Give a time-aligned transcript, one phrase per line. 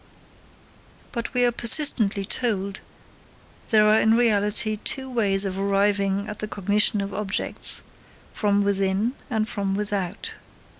[1.11, 2.81] But we are persistently told:
[3.69, 7.83] there are in reality two ways of arriving at the cognition of objects
[8.33, 10.33] from within and from without.